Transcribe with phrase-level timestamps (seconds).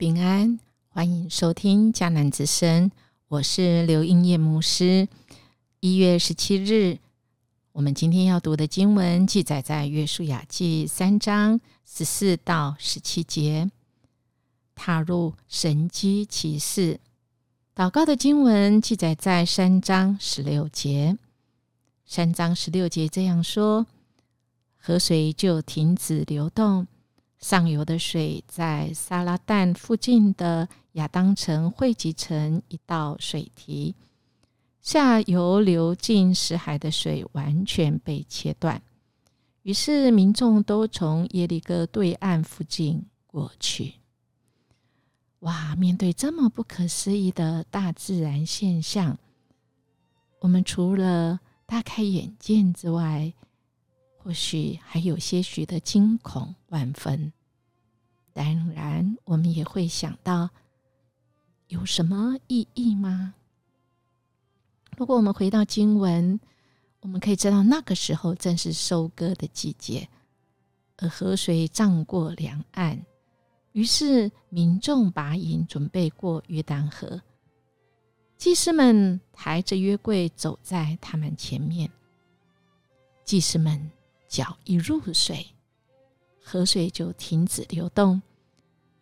[0.00, 0.58] 平安，
[0.88, 2.90] 欢迎收听迦南之声，
[3.28, 5.06] 我是刘英叶牧师。
[5.80, 6.96] 一月十七日，
[7.72, 13.70] 我们今天要读的经文记载在约书亚记三章十四到十七节。
[14.74, 16.98] 踏入神机骑士，
[17.76, 21.18] 祷告的经文记载在三章十六节。
[22.06, 23.86] 三章十六节这样说：
[24.78, 26.86] 河水就停止流动。
[27.40, 33.94] 上游的水在撒拉旦附近的亚当城汇集成一道水堤，
[34.82, 38.82] 下游流进死海的水完全被切断，
[39.62, 43.94] 于是民众都从耶利哥对岸附近过去。
[45.40, 45.74] 哇！
[45.76, 49.18] 面对这么不可思议的大自然现象，
[50.40, 53.32] 我们除了大开眼界之外，
[54.18, 57.32] 或许还有些许的惊恐万分，
[58.32, 60.50] 当然，我们也会想到
[61.68, 63.34] 有什么意义吗？
[64.96, 66.38] 如果我们回到经文，
[67.00, 70.08] 我们可以知道那个时候正是收割的季节，
[70.96, 73.04] 而河水涨过两岸，
[73.72, 77.22] 于是民众拔营准备过约旦河，
[78.36, 81.90] 祭司们抬着约柜走在他们前面，
[83.24, 83.90] 祭司们。
[84.30, 85.44] 脚一入水，
[86.50, 88.20] 河水就停止流动。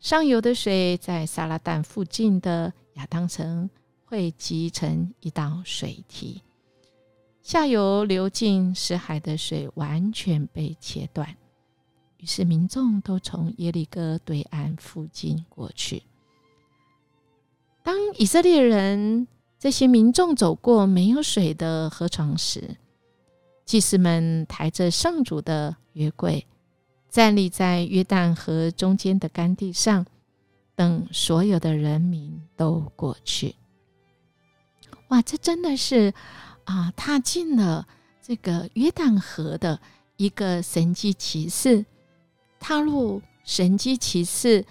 [0.00, 3.70] 上游的水在撒拉旦附近的亚当城
[4.04, 6.42] 汇集成一道水堤，
[7.42, 11.36] 下游流进死海的水完全被切断。
[12.16, 16.02] 于是民众都从耶利哥对岸附近过去。
[17.84, 19.28] 当以色列人
[19.58, 22.76] 这些民众走过没有水的河床时，
[23.64, 26.46] 祭司们抬着上主的约柜，
[27.16, 30.04] 站立在约旦河中间的干地上，
[30.74, 33.56] 等所有的人民都过去。
[35.08, 36.12] 哇，这真的是
[36.64, 37.88] 啊，踏进了
[38.20, 39.80] 这个约旦河的
[40.18, 41.86] 一个神机骑士，
[42.60, 44.66] 踏入神机骑士。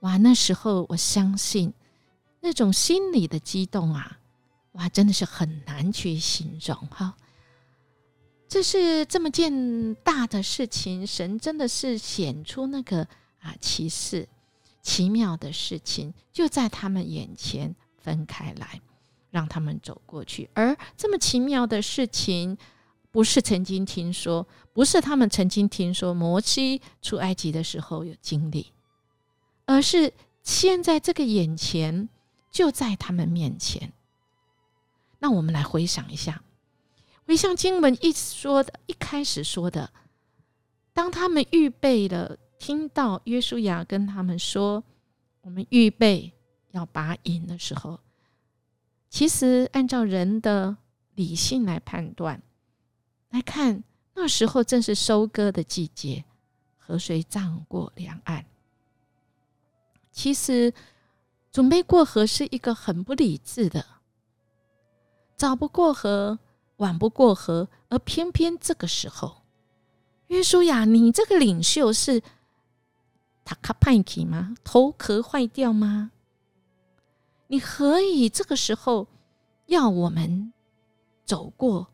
[0.00, 1.72] 哇，那时候我相信
[2.42, 4.18] 那种心里的激动啊，
[4.72, 7.16] 哇，真的是很难去形容哈。
[8.48, 13.02] 这是这么件大的事情，神真的是显出那个
[13.40, 14.26] 啊奇事、
[14.80, 18.80] 奇妙的事情，就在他们眼前分开来，
[19.30, 20.48] 让他们走过去。
[20.54, 22.56] 而这么奇妙的事情，
[23.10, 28.72] 不是曾经听说，不是他们曾经听说摩西出埃及的时候有经历，
[29.66, 30.10] 而是
[30.42, 32.08] 现在这个眼前
[32.50, 33.92] 就在他们面前。
[35.18, 36.42] 那我们来回想一下。
[37.28, 39.92] 回像经文一说的，一开始说的，
[40.94, 44.82] 当他们预备了，听到约书亚跟他们说
[45.44, 46.32] ：“我们预备
[46.70, 48.00] 要拔营的时候，
[49.10, 50.74] 其实按照人的
[51.16, 52.42] 理性来判断
[53.28, 53.84] 来看，
[54.14, 56.24] 那时候正是收割的季节，
[56.78, 58.46] 河水涨过两岸。
[60.10, 60.72] 其实
[61.52, 63.84] 准备过河是一个很不理智的，
[65.36, 66.38] 早不过河。”
[66.78, 69.42] 晚不过河，而偏偏这个时候，
[70.26, 72.20] 约书亚，你这个领袖是
[73.44, 74.54] 塔卡派克吗？
[74.64, 76.10] 头壳坏掉吗？
[77.46, 79.06] 你何以这个时候
[79.66, 80.52] 要我们
[81.24, 81.88] 走过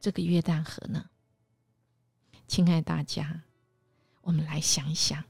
[0.00, 1.06] 这个约旦河呢？
[2.48, 3.42] 亲爱大家，
[4.22, 5.24] 我们来想一想，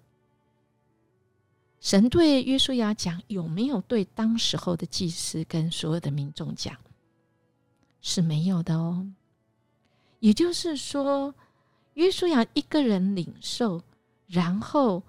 [1.79, 6.77] 神对约书亚讲，有没有对当时候的祭司跟所有的民众讲？
[8.09, 9.05] 是没有的哦，
[10.21, 11.35] 也就是说，
[11.95, 13.83] 约书亚一个人领受，
[14.29, 15.03] 然后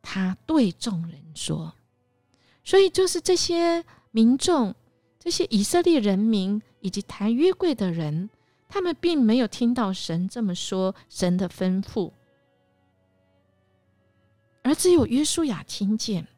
[0.00, 1.74] 他对众人说，
[2.62, 4.72] 所以就是这些民众、
[5.18, 8.30] 这些以色列人民以及抬约柜的人，
[8.68, 12.12] 他们并没有听到神这么说，神的吩咐，
[14.62, 16.28] 而只有约书亚听见，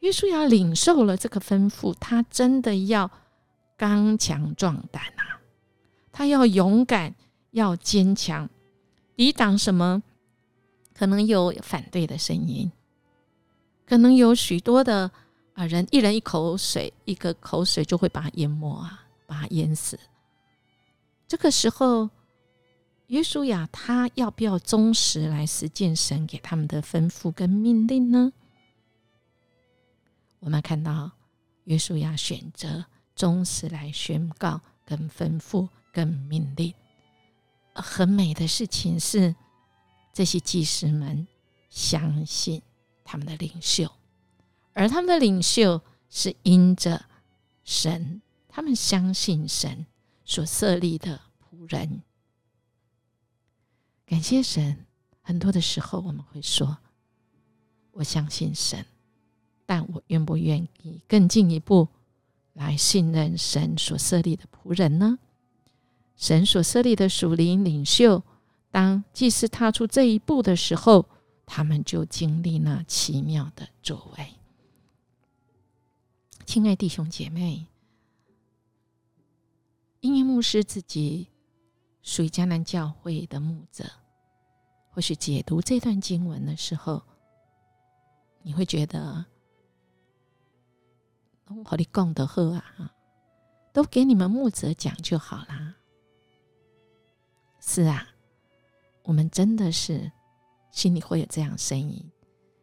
[0.00, 3.10] 约书亚领受了这个吩咐，他真的要。
[3.78, 5.40] 刚强壮胆啊！
[6.10, 7.14] 他要勇敢，
[7.52, 8.50] 要坚强，
[9.14, 10.02] 抵挡什么？
[10.92, 12.72] 可能有反对的声音，
[13.86, 15.08] 可能有许多的
[15.54, 19.96] 啊人，一人一口水，一个口水就会把他淹没啊，把他淹死。
[21.28, 22.10] 这个时候，
[23.06, 28.32] 约书亚他要不要忠实来实践神给他们的吩咐跟命令呢？
[30.40, 31.12] 我们看到
[31.62, 32.84] 约书亚选择。
[33.18, 36.72] 忠实来宣告、跟吩咐、跟命令。
[37.74, 39.34] 很美的事情是，
[40.12, 41.26] 这些祭司们
[41.68, 42.62] 相信
[43.02, 43.90] 他们的领袖，
[44.72, 47.06] 而他们的领袖是因着
[47.64, 49.84] 神，他们相信神
[50.24, 52.02] 所设立的仆人。
[54.06, 54.86] 感谢神，
[55.22, 56.78] 很多的时候我们会说
[57.90, 58.86] ：“我相信神，
[59.66, 61.88] 但我愿不愿意更进一步
[62.58, 65.18] 来信任神所设立的仆人呢？”
[66.14, 68.22] 神所设立的属灵领袖，
[68.70, 71.08] 当祭司踏出这一步的时候，
[71.46, 74.34] 他们就经历了奇妙的作为。
[76.44, 77.66] 亲爱弟兄姐妹，
[80.00, 81.28] 因为牧师自己。
[82.00, 83.84] 属于迦南教会的牧者，
[84.88, 87.02] 或许解读这段经文的时候，
[88.40, 89.26] 你会觉得，
[91.64, 92.92] 我的功德厚啊，
[93.72, 95.74] 都给你们牧者讲就好啦。
[97.60, 98.08] 是啊，
[99.02, 100.10] 我们真的是
[100.70, 102.10] 心里会有这样声音。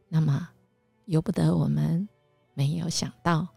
[0.08, 0.50] 那么，
[1.06, 2.08] 由不得我们
[2.54, 3.48] 没有想到，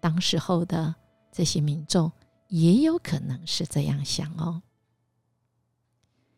[0.00, 0.94] 当时候的
[1.30, 2.10] 这些民众
[2.48, 4.62] 也有可能是这样想哦。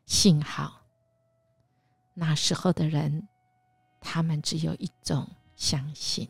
[0.06, 0.82] 幸好，
[2.14, 3.28] 那时候的人，
[4.00, 6.28] 他们只有一种相信，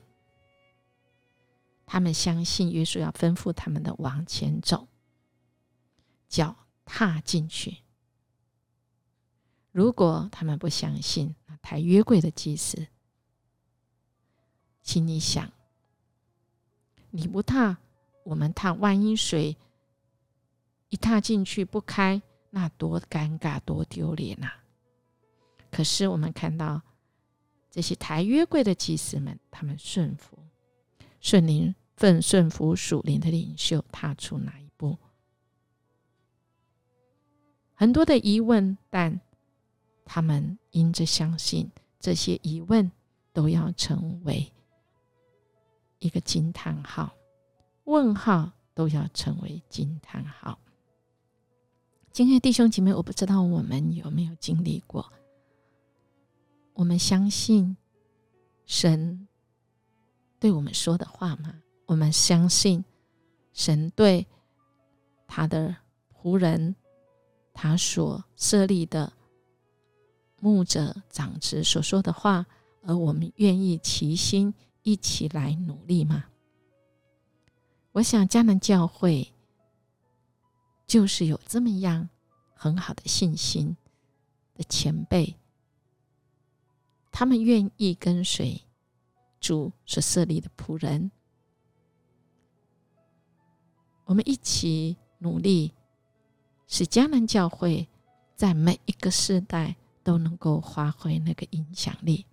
[1.86, 4.88] 他们相信约书要吩咐他们的往前走，
[6.28, 6.54] 脚
[6.84, 7.78] 踏进去。
[9.70, 12.88] 如果他们不相信那抬约柜的祭司，
[14.82, 15.52] 请你想，
[17.10, 17.78] 你不踏，
[18.24, 19.56] 我们踏，万一水
[20.88, 22.20] 一踏进去不开。
[22.48, 24.50] 那多尴尬，多丢脸呐！
[25.70, 26.80] 可是我们看到
[27.70, 30.38] 这些抬约柜的祭司们，他们顺服、
[31.26, 34.96] 顺灵、奉顺服属灵的领袖，踏出哪一步？
[37.74, 39.20] 很多的疑问，但
[40.04, 41.68] 他们因着相信，
[41.98, 42.92] 这些疑问
[43.32, 44.52] 都要成为
[45.98, 47.12] 一个惊叹号，
[47.82, 50.56] 问号都要成为惊叹号。
[52.12, 55.12] 今天弟兄姐妹，我不知道我们有没有经历过。
[56.74, 57.76] 我们相信
[58.64, 59.26] 神
[60.46, 61.60] 对我们说的话吗？
[61.86, 62.84] 我们相信
[63.52, 64.24] 神对
[65.26, 65.74] 他的
[66.14, 66.76] 仆人、
[67.52, 69.12] 他所设立的
[70.38, 72.46] 牧者、长子所说的话，
[72.84, 74.54] 而我们愿意齐心
[74.84, 76.26] 一起来努力吗？
[77.90, 79.32] 我想，迦南教会。
[80.86, 82.08] 就是有这么样
[82.54, 83.76] 很好的信心
[84.54, 85.34] 的前辈，
[87.10, 88.62] 他们愿意跟随
[89.46, 91.08] 主所设立的仆人，
[94.04, 95.72] 我们一起努力，
[96.66, 97.86] 使迦南教会
[98.34, 102.26] 在每一个时代都能够发挥那个影响力。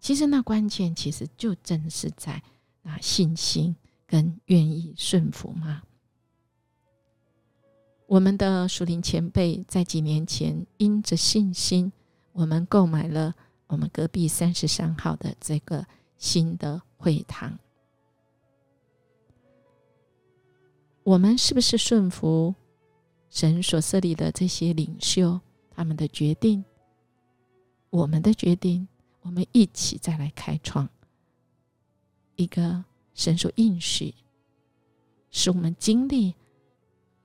[0.00, 2.42] 其实那关键其实就正是在
[2.82, 3.76] 那信心
[4.08, 5.84] 跟愿意顺服嘛。
[8.08, 11.92] 我们的属灵前辈在几年前因着信心，
[12.32, 13.36] 我们购买了
[13.68, 17.56] 我们隔壁三十三号的这个新的会堂。
[21.04, 22.54] 我们是不是顺服
[23.30, 26.64] 神所设立的这些领袖他们的决定？
[27.90, 28.86] 我们的决定，
[29.22, 30.88] 我们一起再来开创
[32.36, 32.84] 一个
[33.14, 34.12] 神所应许，
[35.30, 36.34] 使我们经历。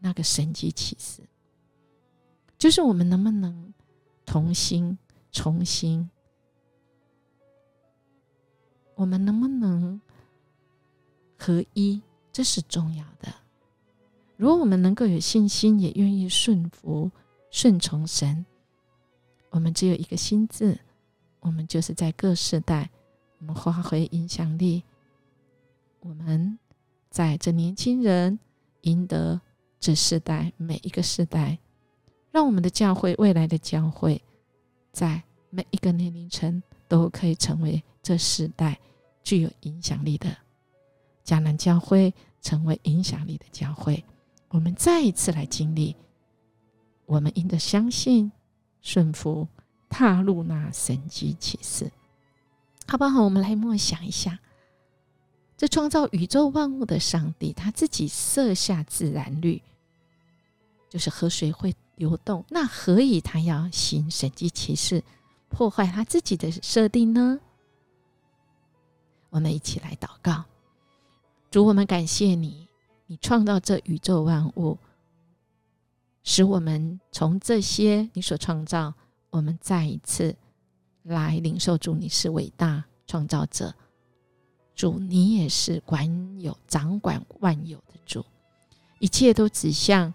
[0.05, 1.21] 那个神迹启示，
[2.57, 3.73] 就是我们能不能
[4.25, 4.97] 同心、
[5.31, 6.09] 重新，
[9.03, 9.99] 我们能不能
[11.37, 13.33] 合一，这是重要的。
[14.37, 17.11] 如果我们能够有信心，也愿意顺服、
[17.51, 18.45] 顺从神，
[19.49, 20.79] 我们只有一个心字，
[21.41, 22.89] 我们就是在各世代，
[23.39, 24.81] 我们发挥影响力。
[25.99, 26.57] 我们
[27.09, 28.39] 在这年轻人
[28.83, 29.41] 赢得。
[29.81, 31.59] 这世代每一个世代，
[32.31, 34.23] 让我们的教会未来的教会，
[34.93, 38.79] 在每一个年龄层都可以成为这世代
[39.23, 40.37] 具有影响力的
[41.25, 44.03] 迦南教会，成为影响力的教会。
[44.49, 45.95] 我们再一次来经历，
[47.05, 48.31] 我们应该相信、
[48.81, 49.47] 顺服、
[49.89, 51.91] 踏入那神迹启示，
[52.85, 53.23] 好不好？
[53.23, 54.39] 我们来默想一下。
[55.57, 59.61] 这创造宇宙万物的上帝，他自己设下自然律。
[60.89, 65.03] 就是河水会流动，那何以他要行神迹奇事，
[65.49, 67.39] 破坏他自己的设定呢？
[69.33, 70.45] 我们一起来祷告，
[71.49, 72.67] 主，我们感谢你，
[73.07, 74.77] 你创造这宇宙万物，
[76.23, 78.93] 使我们从这些你所创造，
[79.31, 80.35] 我们再一次
[81.01, 83.73] 来领受主，你是伟大创造者，
[84.75, 88.23] 主你也是管有掌管万有的主，
[88.99, 90.13] 一切都指向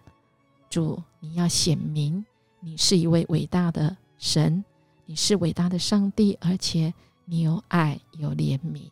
[0.71, 2.25] 主，你要显明
[2.61, 4.65] 你是一位伟大的神，
[5.07, 6.95] 你是伟大的上帝，而且
[7.25, 8.89] 你有爱有怜悯，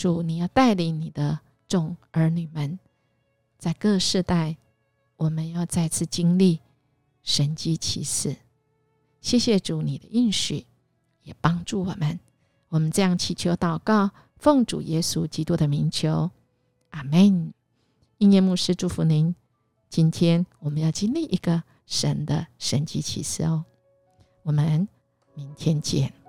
[0.00, 2.78] 主你要带领你的众儿女们，
[3.58, 4.56] 在各世代，
[5.18, 6.60] 我们要再次经历
[7.22, 8.34] 神迹奇事。
[9.20, 10.64] 谢谢主，你的应许
[11.22, 12.18] 也帮助我们。
[12.70, 16.30] 我们这样祈求祷告，奉主耶稣基督的名求，
[16.88, 17.52] 阿门。
[18.16, 19.34] 应验牧师祝福您。
[19.90, 23.66] 今天我们要经历一个神的神迹启示哦。
[24.44, 24.88] 我们
[25.34, 26.19] 明天见。